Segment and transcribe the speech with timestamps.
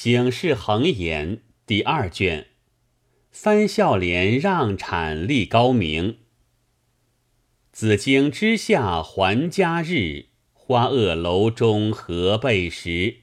[0.00, 2.46] 醒世恒言第二卷，
[3.32, 6.18] 三孝廉让产立高明。
[7.72, 13.22] 紫荆之下还家日，花萼楼中何备时？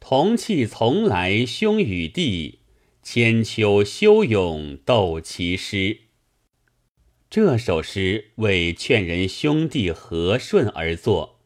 [0.00, 2.62] 同气从来兄与弟，
[3.04, 6.00] 千秋修咏斗其师。
[7.30, 11.38] 这首诗为劝人兄弟和顺而作，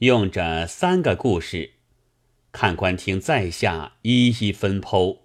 [0.00, 1.79] 用着三个故事。
[2.52, 5.18] 看官听在下一一分剖。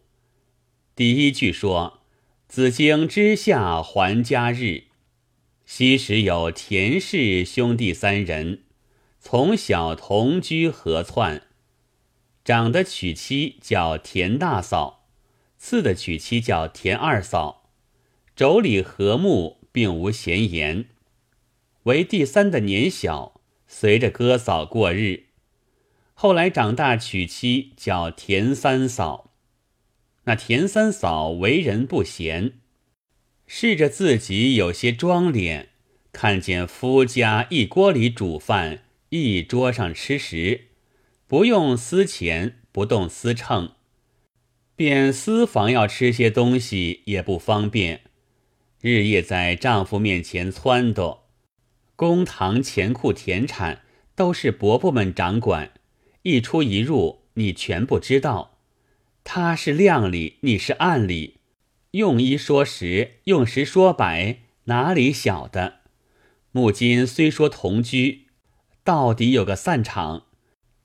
[0.95, 2.01] 第一句说
[2.47, 4.83] ：“子荆之下还家日，
[5.65, 8.63] 昔时有田氏兄弟三人，
[9.19, 11.41] 从小同居合窜。
[12.43, 15.07] 长的娶妻叫田大嫂，
[15.57, 17.71] 次的娶妻叫田二嫂，
[18.37, 20.85] 妯娌和睦，并无闲言。
[21.83, 25.24] 唯第三的年小，随着哥嫂过日。”
[26.17, 29.33] 后来长大娶妻叫田三嫂，
[30.23, 32.53] 那田三嫂为人不贤，
[33.45, 35.69] 试着自己有些装脸，
[36.13, 40.69] 看见夫家一锅里煮饭，一桌上吃食，
[41.27, 43.71] 不用私钱，不动私秤，
[44.73, 47.99] 便私房要吃些东西也不方便，
[48.79, 51.19] 日夜在丈夫面前撺掇，
[51.97, 53.81] 公堂钱库田产
[54.15, 55.73] 都是伯伯们掌管。
[56.25, 58.57] 一出一入，你全不知道。
[59.23, 61.35] 他是亮里，你是暗里。
[61.91, 65.81] 用一说十，用十说百，哪里晓得？
[66.51, 68.25] 木金虽说同居，
[68.83, 70.23] 到底有个散场。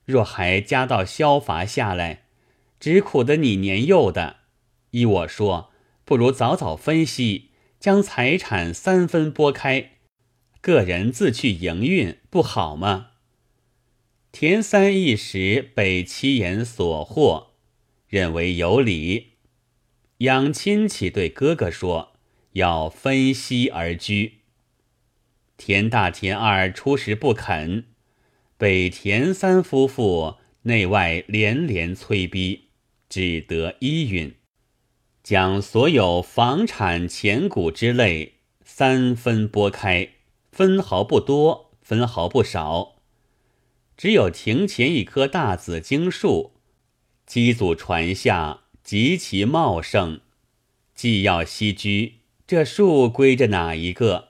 [0.04, 2.24] 若还加到消罚下来，
[2.78, 4.40] 只苦得你年幼的。
[4.90, 5.70] 依我说，
[6.04, 9.92] 不如早早分析，将财产三分拨开，
[10.60, 13.09] 个人自去营运，不好吗？
[14.32, 17.48] 田三一时被七言所惑，
[18.08, 19.32] 认为有理，
[20.18, 22.12] 养亲戚对哥哥说
[22.52, 24.38] 要分析而居。
[25.56, 27.86] 田大、田二初时不肯，
[28.56, 32.68] 被田三夫妇内外连连催逼，
[33.08, 34.36] 只得依允，
[35.24, 40.08] 将所有房产、钱谷之类三分拨开，
[40.52, 42.99] 分毫不多，分毫不少。
[44.00, 46.52] 只有庭前一棵大紫荆树，
[47.26, 50.22] 机祖传下极其茂盛。
[50.94, 54.28] 既要栖居，这树归着哪一个？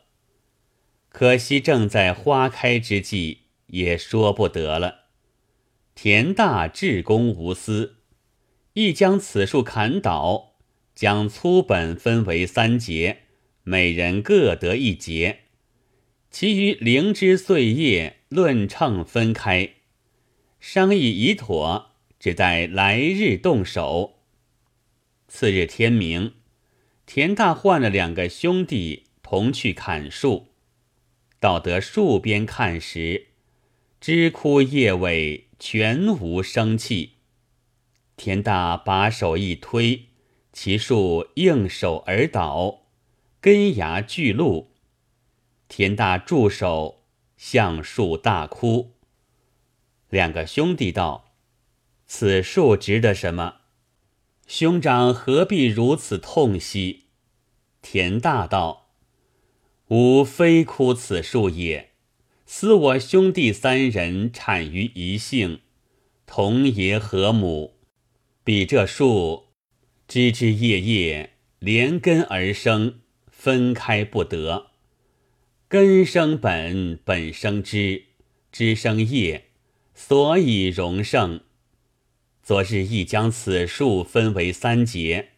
[1.08, 5.02] 可惜正在花开之际，也说不得了。
[5.94, 7.98] 田大至公无私，
[8.72, 10.54] 亦将此树砍倒，
[10.96, 13.18] 将粗本分为三节，
[13.62, 15.42] 每人各得一节。
[16.30, 19.70] 其余灵芝碎叶论秤分开，
[20.60, 24.20] 商议已妥，只待来日动手。
[25.26, 26.34] 次日天明，
[27.04, 30.46] 田大唤了两个兄弟同去砍树，
[31.40, 33.26] 到得树边看时，
[34.00, 37.14] 枝枯叶萎，全无生气。
[38.16, 40.04] 田大把手一推，
[40.52, 42.82] 其树应手而倒，
[43.40, 44.69] 根芽俱露。
[45.70, 47.04] 田大住手，
[47.36, 48.96] 向树大哭。
[50.08, 51.36] 两个兄弟道
[52.08, 53.58] ：“此树值得什么？
[54.48, 57.04] 兄长何必如此痛惜？”
[57.82, 58.88] 田大道
[59.90, 61.92] ：“吾非哭此树也，
[62.44, 65.60] 思我兄弟三人产于一姓，
[66.26, 67.76] 同爷和母，
[68.42, 69.50] 比这树
[70.08, 74.66] 枝枝叶叶连根而生，分开不得。”
[75.70, 78.06] 根生本，本生枝，
[78.50, 79.44] 枝生叶，
[79.94, 81.42] 所以荣盛。
[82.42, 85.28] 昨日亦将此树分为三节，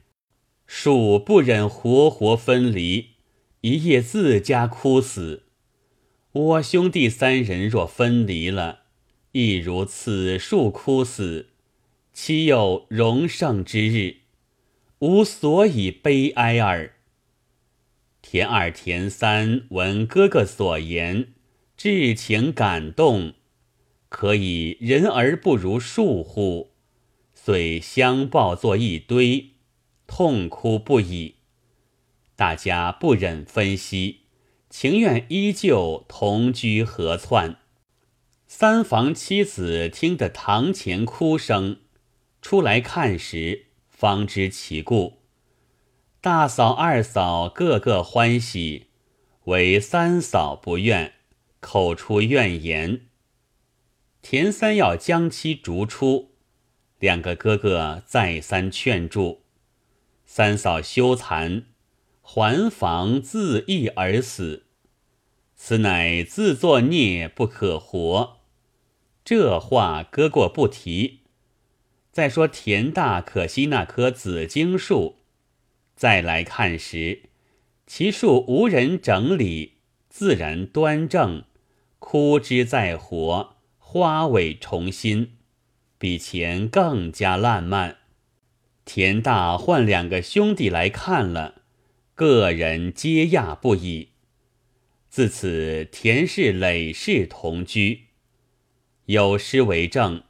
[0.67, 3.09] 树不忍活活分离，
[3.61, 5.43] 一夜自家枯死。
[6.33, 8.85] 我兄弟三人若分离了，
[9.33, 11.51] 亦如此树枯死，
[12.15, 14.17] 岂有荣盛之日？
[15.01, 16.95] 吾所以悲哀耳。
[18.23, 21.35] 田二、田三闻哥哥所言，
[21.77, 23.35] 至情感动，
[24.09, 26.71] 可以人而不如树乎？
[27.35, 29.51] 遂相抱作一堆，
[30.07, 31.35] 痛哭不已。
[32.37, 34.21] 大家不忍分析，
[34.71, 37.57] 情愿依旧同居合窜。
[38.47, 41.79] 三房妻子听得堂前哭声，
[42.41, 45.22] 出来看时，方知其故。
[46.23, 48.87] 大嫂、二嫂个个欢喜，
[49.47, 51.15] 唯三嫂不愿，
[51.59, 53.07] 口出怨言。
[54.23, 56.31] 田三要将妻逐出，
[57.01, 59.41] 两个哥哥再三劝住，
[60.25, 61.65] 三嫂羞惭，
[62.21, 64.67] 还房自缢而死。
[65.57, 68.37] 此乃自作孽不可活。
[69.25, 71.23] 这话搁过不提。
[72.13, 75.17] 再说田大可惜那棵紫荆树，
[76.03, 77.21] 再来看时，
[77.87, 79.75] 其树无人整理，
[80.09, 81.45] 自然端正，
[82.01, 85.35] 枯枝再活，花尾重新，
[85.99, 87.99] 比前更加烂漫。
[88.85, 91.63] 田大换两个兄弟来看了，
[92.17, 94.09] 个人皆讶不已。
[95.09, 98.07] 自此，田氏累世同居，
[99.05, 100.25] 有诗为证：“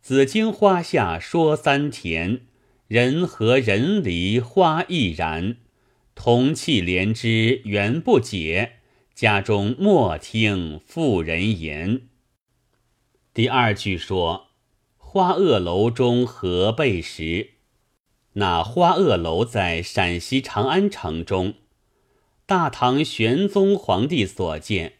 [0.00, 2.46] 紫荆花下说三田，
[2.92, 5.56] 人和人离花亦然。
[6.14, 8.80] 同气连枝缘不解，
[9.14, 12.02] 家中莫听妇人言。”
[13.32, 14.48] 第二句说
[14.98, 17.52] ：“花萼楼中何备时？”
[18.36, 21.54] 那花萼楼在陕西长安城中。
[22.44, 24.96] 大唐玄宗皇帝所建，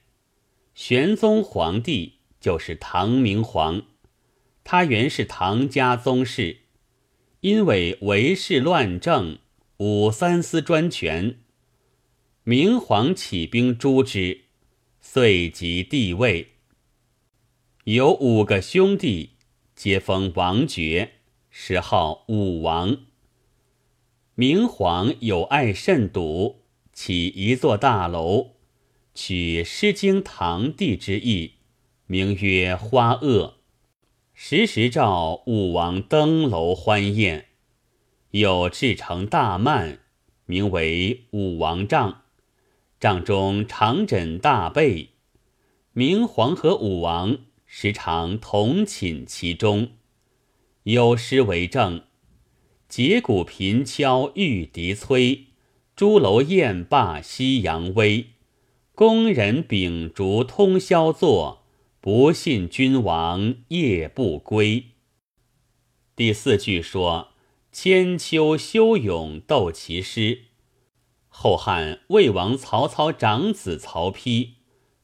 [0.74, 3.82] 玄宗皇帝就是唐明皇，
[4.64, 6.60] 他原是唐家宗室，
[7.42, 9.38] 因为为事乱政，
[9.78, 11.40] 武三思专权，
[12.44, 14.42] 明皇起兵诛之，
[15.00, 16.52] 遂即帝位。
[17.82, 19.30] 有五个兄弟，
[19.74, 21.14] 皆封王爵，
[21.50, 22.98] 谥号武王。
[24.36, 26.62] 明皇有爱甚笃。
[26.92, 28.52] 起一座大楼，
[29.14, 31.54] 取《诗经》唐帝之意，
[32.06, 33.54] 名曰花萼。
[34.44, 37.46] 时时召武王登楼欢宴。
[38.32, 40.00] 又制成大幔，
[40.46, 42.22] 名为武王帐。
[42.98, 45.10] 帐中常枕大被，
[45.92, 49.92] 明皇和武王时常同寝其中。
[50.82, 52.02] 有诗为证：
[52.88, 55.44] 节鼓频敲玉笛催。
[55.94, 58.26] 朱楼宴罢夕阳微，
[58.96, 61.61] 宫人秉烛通宵坐，
[62.02, 64.86] 不信君王夜不归。
[66.16, 67.28] 第四句说
[67.70, 70.46] 千秋修勇斗其师。
[71.28, 74.54] 后汉魏王曹操长子曹丕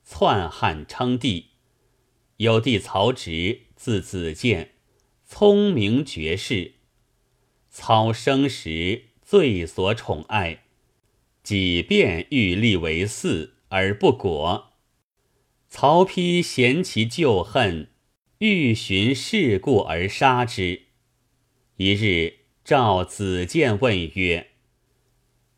[0.05, 1.50] 篡汉称帝，
[2.39, 4.73] 有弟曹植字子建，
[5.25, 6.73] 聪明绝世。
[7.71, 10.65] 操生时最所宠爱。
[11.45, 14.68] 几遍欲立为嗣而不果，
[15.70, 17.91] 曹丕嫌其旧恨，
[18.38, 20.85] 欲寻事故而杀之。
[21.76, 24.49] 一日，召子建问曰：“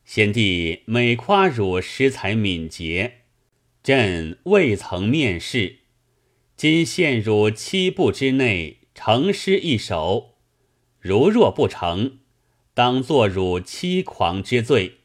[0.04, 3.20] 先帝每夸汝识才敏捷，
[3.82, 5.78] 朕未曾面试，
[6.56, 10.34] 今陷汝七步之内，成诗一首。
[10.98, 12.18] 如若不成，
[12.74, 14.96] 当作汝欺狂之罪。”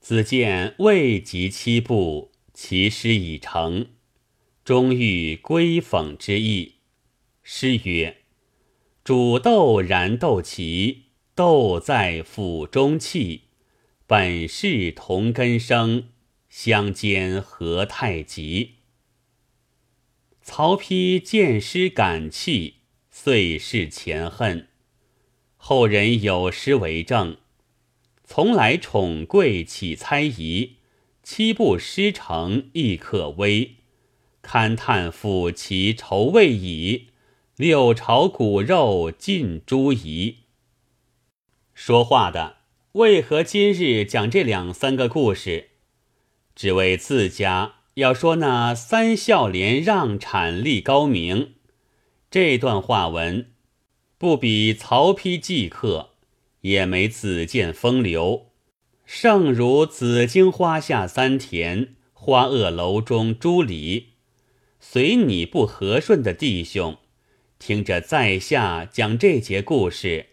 [0.00, 3.88] 子建未及七步，其诗已成，
[4.68, 6.74] 终欲归讽之意。
[7.42, 8.18] 诗曰
[9.02, 11.04] ：“煮豆燃豆萁，
[11.34, 13.44] 豆在釜中泣。
[14.06, 16.08] 本是同根生，
[16.50, 18.74] 相煎何太急。”
[20.44, 22.74] 曹丕见诗感泣，
[23.10, 24.68] 遂释前恨。
[25.56, 27.38] 后人有诗为证。
[28.22, 30.76] 从来宠贵岂猜疑，
[31.22, 33.76] 七步诗成亦可微。
[34.48, 37.08] 勘探抚其愁未已，
[37.56, 40.38] 六朝骨肉尽诸夷。
[41.74, 42.56] 说话的
[42.92, 45.68] 为何今日讲这两三个故事？
[46.56, 51.52] 只为自家要说那三孝廉让产立高明。
[52.30, 53.50] 这段话文
[54.16, 56.12] 不比曹丕即刻。
[56.62, 58.46] 也没子建风流，
[59.04, 64.07] 胜如紫荆花下三田，花萼楼中朱篱。
[64.90, 66.96] 随你不和顺的弟兄，
[67.58, 70.28] 听着在下讲这节故事，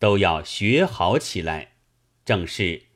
[0.00, 1.74] 都要学好起来。
[2.24, 2.86] 正是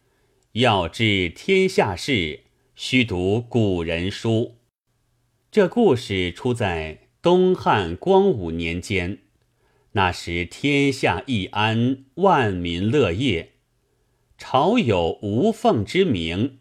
[0.55, 2.41] 要知天下事，
[2.75, 4.57] 须读古人书。
[5.53, 9.21] 这故事出在东汉光武年间。
[9.93, 13.53] 那时天下易安，万民乐业，
[14.37, 16.59] 朝有无凤之名，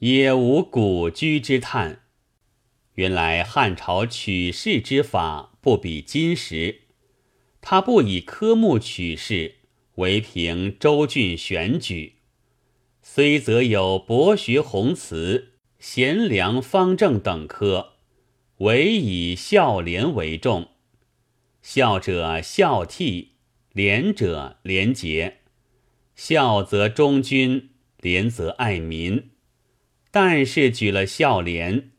[0.00, 2.00] 也无古居之叹。
[2.94, 6.82] 原来汉朝取士之法不比今时，
[7.60, 9.56] 他不以科目取士，
[9.94, 12.16] 唯凭州郡选举。
[13.02, 17.94] 虽则有博学宏词、贤良方正等科，
[18.58, 20.68] 唯以孝廉为重。
[21.62, 23.28] 孝者孝悌，
[23.72, 25.38] 廉者廉洁，
[26.14, 27.70] 孝则忠君，
[28.00, 29.30] 廉则爱民。
[30.10, 31.91] 但是举了孝廉，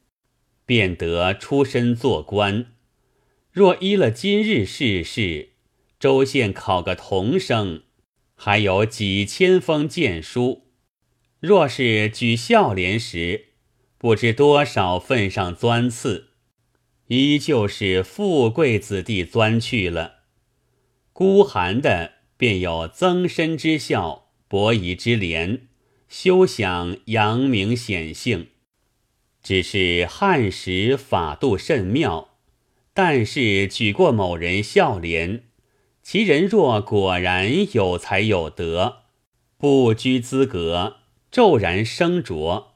[0.66, 2.66] 便得出身做官；
[3.52, 5.50] 若依了今日世事，
[6.00, 7.84] 州县考个童生，
[8.36, 10.64] 还有几千封荐书；
[11.40, 13.48] 若是举孝廉时，
[13.98, 16.30] 不知多少份上钻刺，
[17.08, 20.24] 依旧是富贵子弟钻去了。
[21.12, 25.68] 孤寒的便有增身之孝，伯夷之廉。
[26.10, 28.50] 休想扬名显姓，
[29.44, 32.30] 只是汉时法度甚妙。
[32.94, 35.44] 但是举过某人孝廉，
[36.02, 39.04] 其人若果然有才有德，
[39.58, 40.98] 不拘资格，
[41.30, 42.68] 骤然升擢，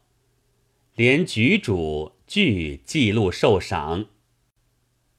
[0.96, 4.06] 连举主俱记录受赏。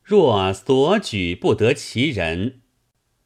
[0.02, 2.61] 若所举不得其人，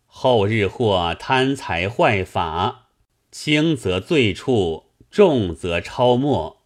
[0.07, 2.88] 后日或贪财坏法。
[3.31, 6.62] 轻则罪处，重则超没，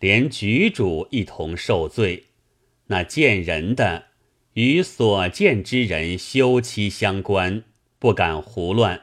[0.00, 2.24] 连局主一同受罪。
[2.86, 4.06] 那见人的
[4.54, 7.64] 与所见之人休戚相关，
[7.98, 9.02] 不敢胡乱，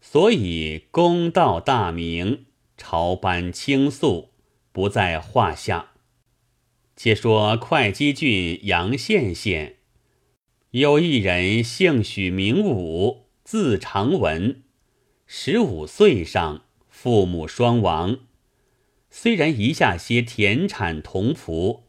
[0.00, 4.30] 所以公道大明，朝班倾诉，
[4.72, 5.90] 不在话下。
[6.96, 9.76] 且说会稽郡阳县县
[10.70, 14.62] 有一人，姓许，名武，字长文。
[15.26, 18.18] 十五岁上，父母双亡。
[19.10, 21.82] 虽然一下些田产童仆，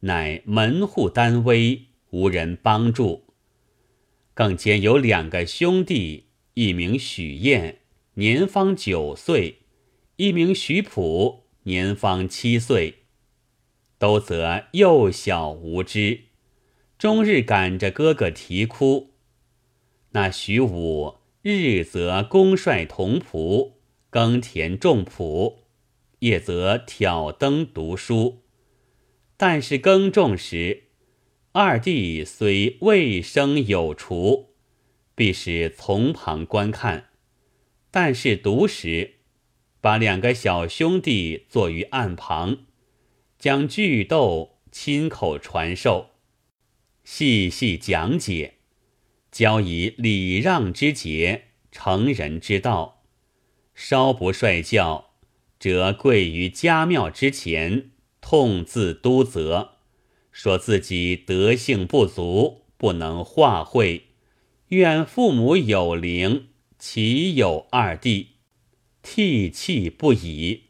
[0.00, 3.24] 乃门户单微，无人帮助。
[4.34, 7.78] 更兼有两个兄弟，一名许彦，
[8.14, 9.56] 年方九岁；
[10.16, 12.94] 一名许普，年方七岁。
[13.98, 16.20] 都则幼小无知，
[16.98, 19.12] 终日赶着哥哥啼哭。
[20.10, 21.16] 那许武。
[21.48, 23.74] 日则公率童仆
[24.10, 25.58] 耕田种圃，
[26.26, 28.42] 夜则挑灯读书。
[29.36, 30.88] 但是耕种时，
[31.52, 34.50] 二弟虽未生有雏，
[35.14, 37.04] 必是从旁观看；
[37.92, 39.18] 但是读时，
[39.80, 42.66] 把两个小兄弟坐于案旁，
[43.38, 46.10] 将句斗亲口传授，
[47.04, 48.54] 细细讲解。
[49.30, 53.04] 教以礼让之节，成人之道。
[53.74, 55.05] 稍不率教，
[55.58, 59.70] 则跪于家庙之前，痛自督责，
[60.30, 64.06] 说自己德性不足，不能化会。
[64.68, 66.48] 愿父母有灵，
[66.78, 68.28] 岂有二弟？
[69.02, 70.62] 涕泣不已。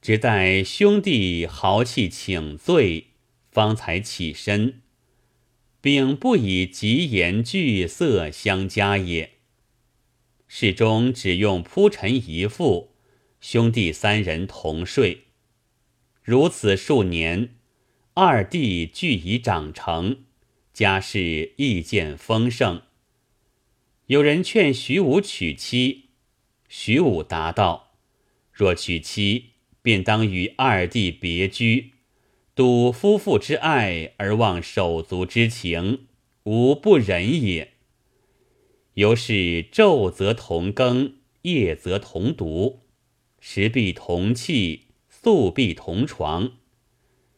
[0.00, 3.08] 只待兄弟豪气请罪，
[3.50, 4.80] 方才起身。
[5.84, 9.32] 并不以疾言惧色相加也。
[10.48, 12.93] 室中只用铺陈一副，
[13.46, 15.24] 兄弟三人同睡。
[16.22, 17.50] 如此数年，
[18.14, 20.24] 二弟俱已长成，
[20.72, 22.80] 家世亦见丰盛。
[24.06, 26.04] 有人劝徐武娶妻，
[26.70, 27.92] 徐武答道
[28.50, 29.50] ：“若娶妻，
[29.82, 31.90] 便当与二弟别居。”
[32.56, 36.06] 赌夫妇之爱而忘手足之情，
[36.44, 37.74] 吾不忍也。
[38.94, 42.83] 由是昼则同耕，夜则同读，
[43.46, 46.52] 食必同气，宿必同床。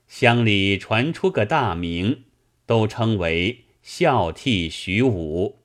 [0.07, 2.23] 乡里传出个大名，
[2.65, 5.65] 都称为孝悌徐武。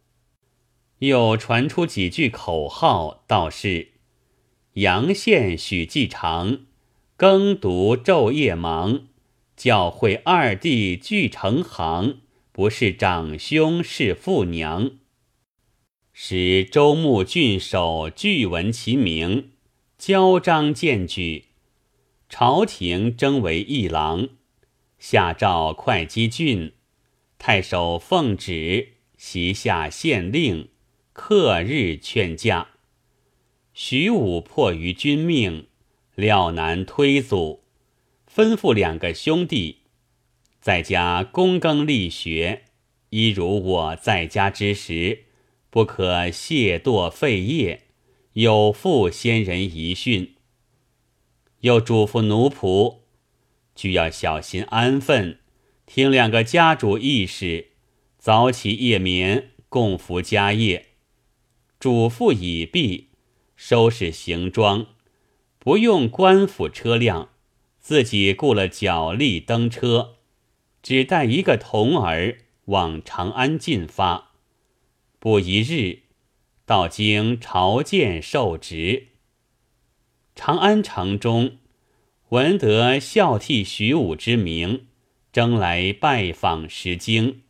[0.97, 3.89] 又传出几句口号，道是：
[4.73, 6.61] 阳县许继长，
[7.15, 9.09] 耕读昼夜忙。
[9.55, 12.21] 教会二弟俱成行，
[12.51, 14.93] 不是长兄是父娘。
[16.11, 19.51] 使周穆郡守俱闻其名，
[20.03, 21.45] 交章荐举，
[22.27, 24.29] 朝廷征为议郎，
[24.97, 26.73] 下诏会稽郡
[27.37, 30.69] 太守奉旨，袭下县令，
[31.13, 32.69] 刻日劝驾。
[33.75, 35.67] 徐武迫于君命，
[36.15, 37.61] 料难推阻。
[38.27, 39.81] 吩咐两个兄弟，
[40.59, 42.63] 在家躬耕力学，
[43.11, 45.25] 一如我在家之时，
[45.69, 47.83] 不可懈惰废业，
[48.33, 50.35] 有负先人遗训。
[51.59, 52.99] 又嘱咐奴仆，
[53.75, 55.39] 俱要小心安分，
[55.85, 57.71] 听两个家主意事，
[58.17, 60.87] 早起夜眠，共服家业。
[61.77, 63.09] 嘱咐已毕，
[63.57, 64.87] 收拾行装，
[65.59, 67.29] 不用官府车辆。
[67.81, 70.17] 自己雇了脚力登车，
[70.83, 74.33] 只带一个童儿往长安进发。
[75.17, 76.00] 不一日，
[76.71, 79.07] 到京朝见受职。
[80.35, 81.57] 长安城中，
[82.29, 84.85] 闻得孝悌徐武之名，
[85.33, 87.41] 征来拜访石经。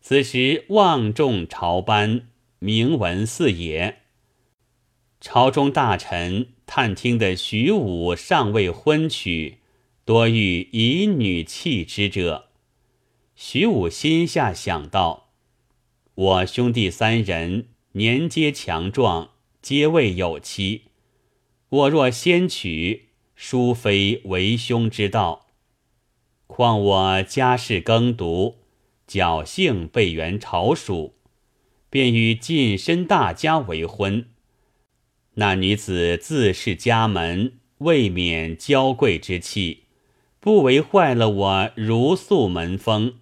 [0.00, 2.28] 此时望众朝班，
[2.60, 4.02] 名闻四野。
[5.20, 9.58] 朝中大臣探听的徐武尚未婚娶，
[10.04, 12.50] 多欲以女弃之者。
[13.34, 15.30] 徐武心下想到：
[16.14, 19.30] 我兄弟三人年皆强壮，
[19.62, 20.82] 皆未有妻。
[21.70, 25.46] 我若先娶，殊非为兄之道。
[26.46, 28.58] 况我家世耕读，
[29.08, 31.14] 侥幸被元朝属，
[31.88, 34.26] 便与近身大家为婚。
[35.34, 39.84] 那女子自是家门，未免娇贵之气，
[40.40, 43.14] 不为坏了我如素门风。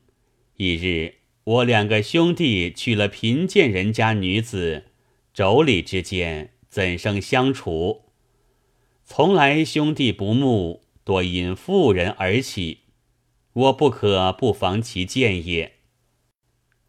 [0.56, 1.14] 一日，
[1.46, 4.86] 我两个兄弟娶了贫贱人家女子，
[5.32, 8.06] 妯娌之间怎生相处？
[9.04, 12.80] 从来兄弟不睦，多因妇人而起，
[13.52, 15.74] 我不可不防其见也。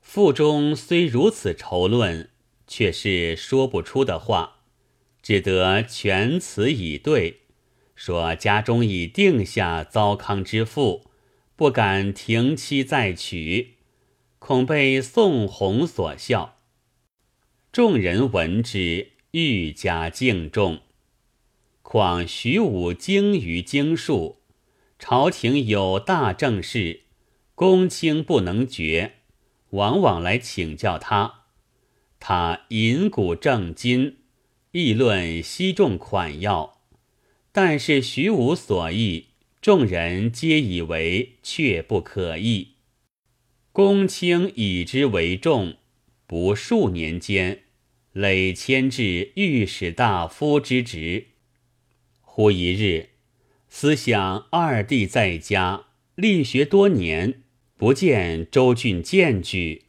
[0.02, 2.32] 腹中虽如此愁论，
[2.66, 4.56] 却是说不出的话。
[5.22, 7.42] 只得全词以对，
[7.96, 11.12] 说家中已定下糟糠之妇，
[11.56, 13.76] 不敢停妻再娶，
[14.48, 16.56] 恐被宋弘所笑。
[17.74, 20.80] 众人闻之，愈加敬重。
[21.82, 24.38] 况徐武精于经术，
[24.98, 27.01] 朝廷有大政事，
[27.56, 29.16] 公卿不能决，
[29.72, 31.42] 往往来请教他。
[32.18, 34.20] 他引古正今。
[34.72, 36.77] 议论悉众款要，
[37.51, 39.25] 但是徐武所议，
[39.60, 42.76] 众人皆以为却不可议。
[43.77, 45.75] 公卿以之为重，
[46.25, 47.60] 不数年间，
[48.12, 51.27] 累迁至御史大夫之职。
[52.22, 53.09] 忽一日，
[53.70, 57.44] 思想二弟在家力学多年，
[57.75, 59.83] 不见周郡荐举，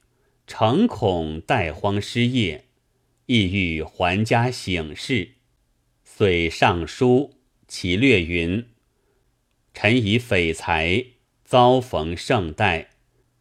[0.46, 2.66] 诚恐怠荒失业。
[3.24, 5.30] 意欲还家省事，
[6.04, 7.32] 遂上书，
[7.66, 8.66] 其略云
[9.72, 11.06] ：“臣以匪才，
[11.42, 12.90] 遭逢盛代，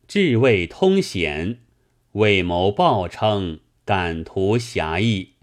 [0.08, 1.60] 志未通显，
[2.13, 5.34] 为谋报称，敢图侠义。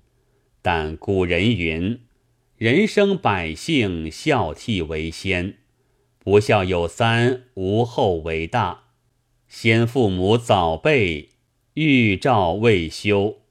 [0.62, 2.00] 但古人云：
[2.56, 5.58] 人生百姓，孝悌为先，
[6.18, 8.84] 不孝有三，无后为大。
[9.46, 11.28] 先父母早辈，
[11.74, 13.42] 预兆未休。”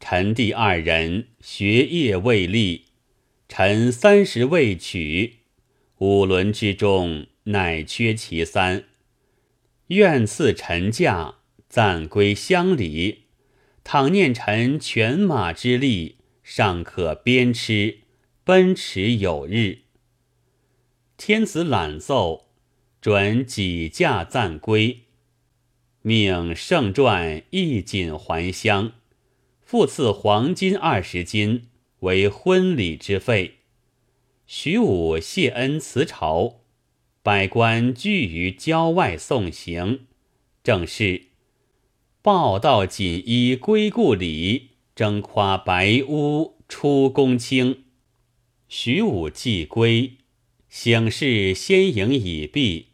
[0.00, 2.86] 臣弟二人学业未立，
[3.48, 5.36] 臣三十未娶，
[5.98, 8.86] 五伦之中乃缺其三。
[9.92, 11.34] 愿赐臣驾，
[11.68, 13.24] 暂归乡里。
[13.84, 17.98] 倘念臣犬马之力，尚可鞭笞，
[18.42, 19.80] 奔驰有日。
[21.18, 22.46] 天子览奏，
[23.02, 25.02] 准己驾暂归，
[26.00, 28.92] 命圣传一锦还乡。
[29.60, 31.68] 复赐黄金二十斤
[32.00, 33.58] 为婚礼之费。
[34.46, 36.61] 徐武谢恩辞朝，
[37.24, 40.06] 百官聚于郊外送行。
[40.64, 41.26] 正是
[42.20, 47.84] 报道锦衣归故里，征夸白屋出宫卿。
[48.68, 50.14] 徐武既归，
[50.68, 52.88] 省事先营已毕，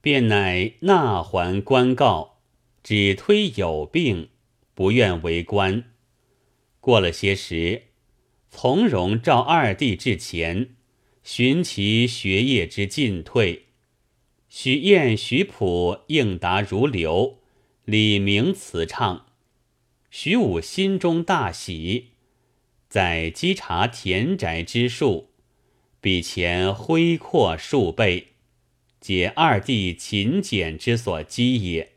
[0.00, 2.38] 便乃纳还官告，
[2.82, 4.30] 只推有病。
[4.74, 5.84] 不愿为官，
[6.80, 7.82] 过了些时，
[8.50, 10.73] 从容召二弟至前，
[11.24, 13.64] 寻其学业之进退。
[14.50, 17.38] 许燕、许普应答如流，
[17.86, 19.26] 李明辞唱。
[20.10, 22.10] 徐武心中大喜，
[22.90, 25.30] 在稽查田宅之数，
[26.00, 28.28] 比前恢阔数倍，
[29.00, 31.92] 解二弟勤俭之所积也。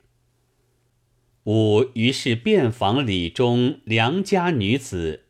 [1.43, 5.25] 吾于是遍访李中良家女子，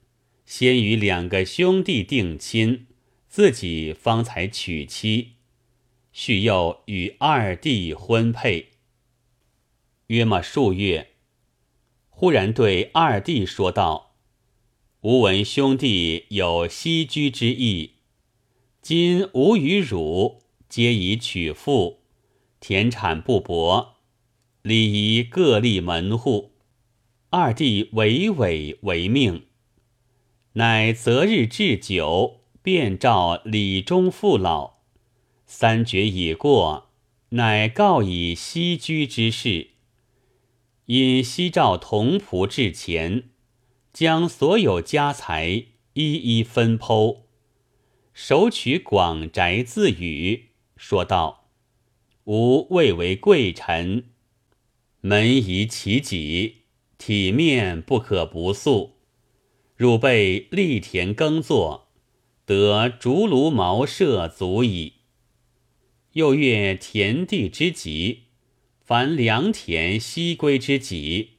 [0.45, 2.85] 先与两个兄弟定亲，
[3.37, 5.33] 自己方才娶妻，
[6.11, 8.69] 续又与二弟婚配。
[10.07, 11.11] 约莫数月，
[12.09, 14.15] 忽然对二弟说道
[15.01, 17.97] ：“吾闻兄弟有西居之意，
[18.81, 21.99] 今吾与汝皆已娶妇，
[22.59, 23.97] 田产不薄。”
[24.65, 26.53] 礼仪各立门户，
[27.29, 29.45] 二弟委委为命，
[30.53, 34.79] 乃择日置酒，便召李中父老。
[35.45, 36.89] 三绝已过，
[37.29, 39.69] 乃告以西居之事。
[40.87, 43.29] 因西召童仆至前，
[43.93, 47.19] 将所有家财一一分剖，
[48.13, 51.47] 手取广宅自语，说道
[52.27, 54.09] ：“吾未为贵臣，
[54.99, 56.63] 门宜其己，
[56.97, 58.97] 体面不可不素。
[59.77, 61.86] 汝辈力田耕作，
[62.47, 64.93] 得竹炉茅舍足矣。
[66.13, 68.23] 又阅田地之极。”
[68.87, 71.31] 凡良田西归之己，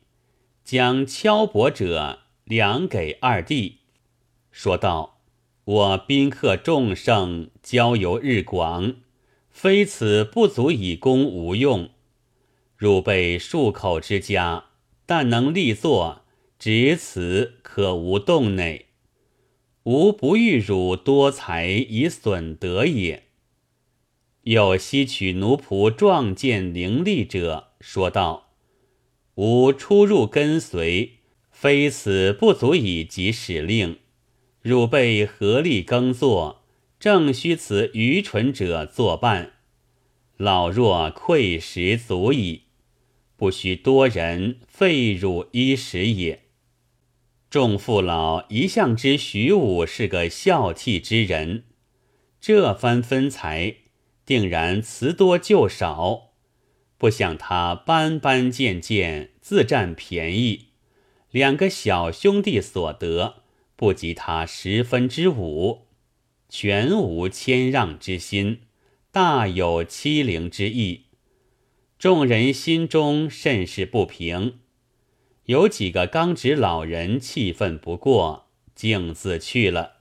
[0.63, 3.79] 将敲帛者粮给二弟，
[4.51, 5.23] 说道
[5.65, 8.97] ：“我宾客众盛，交游日广，
[9.49, 11.89] 非此不足以供无用。
[12.77, 14.67] 汝辈数口之家，
[15.07, 16.27] 但能立作，
[16.59, 18.88] 只此可无洞内。
[19.89, 23.23] 吾不欲汝多财以损德也。”
[24.45, 28.51] 有吸取奴仆壮健伶俐者，说道
[29.37, 31.21] ：“吾出入跟随，
[31.51, 33.97] 非此不足以及使令。
[34.61, 36.65] 汝辈合力耕作，
[37.01, 39.53] 正需此愚蠢者作伴。
[40.37, 42.65] 老弱馈食足矣，
[43.39, 46.43] 不须多人废汝衣食也。”
[47.51, 51.65] 众父老一向知徐武是个孝悌之人，
[52.41, 53.77] 这番分财。
[54.27, 56.33] 定然辞多就少，
[56.99, 60.67] 不想他斑斑贱贱，自占便宜。
[61.31, 63.37] 两个小兄弟所得
[63.75, 65.87] 不及他十分之五，
[66.51, 68.61] 全无谦让之心，
[69.11, 71.05] 大有欺凌之意。
[71.99, 74.59] 众人心中甚是不平。
[75.49, 79.95] 有几个刚直老人气愤不过，径自去了。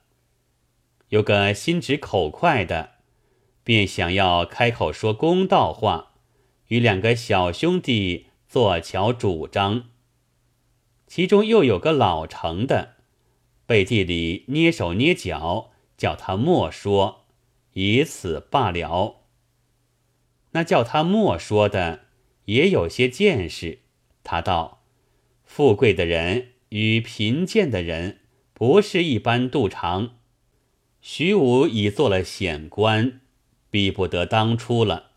[1.08, 2.98] 有个心直口快的。
[3.64, 6.12] 便想要开口说公道话，
[6.68, 9.88] 与两个小兄弟做桥主张。
[11.06, 12.96] 其中又有个老成的，
[13.64, 17.26] 背地里捏手捏脚，叫他莫说，
[17.72, 19.22] 以此罢了。
[20.52, 22.06] 那叫他莫说的
[22.44, 23.80] 也有些见识，
[24.24, 24.77] 他道：
[25.48, 28.20] 富贵的人与贫贱的人
[28.52, 30.18] 不是一般度长。
[31.00, 33.22] 徐武已做了显官。
[33.70, 35.10] 逼不得当初了。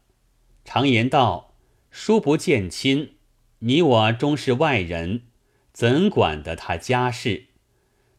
[0.66, 1.54] 常言道
[1.92, 3.16] ：“书不见亲，
[3.60, 5.24] 你我终是外人，
[5.72, 7.46] 怎管得他家事？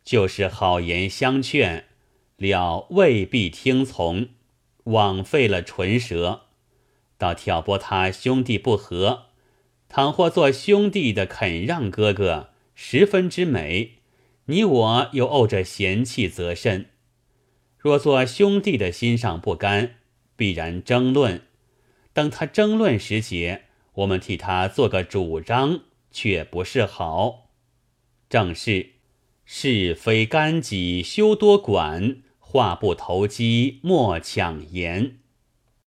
[0.04, 1.86] 就是好言相劝，
[2.36, 4.28] 了未必听从，
[4.84, 6.42] 枉费了唇舌。
[7.18, 9.31] 倒挑拨他兄弟不和。
[9.94, 13.98] 倘或做兄弟的肯让哥哥，十分之美。
[14.46, 16.86] 你我又怄着嫌弃，则甚。
[17.76, 19.96] 若做兄弟的心上不甘。”
[20.34, 21.42] 必然争论，
[22.14, 27.50] 等他争论时节，我们替他做个主张，却不是好。
[28.30, 28.92] 正是
[29.44, 35.18] 是非干己休多管，话不投机莫抢言。